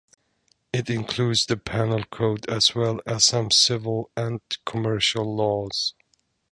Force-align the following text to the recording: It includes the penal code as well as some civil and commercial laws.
It 0.73 0.89
includes 0.89 1.45
the 1.45 1.57
penal 1.57 2.03
code 2.05 2.49
as 2.49 2.73
well 2.73 3.01
as 3.05 3.23
some 3.25 3.51
civil 3.51 4.09
and 4.17 4.41
commercial 4.65 5.35
laws. 5.35 5.93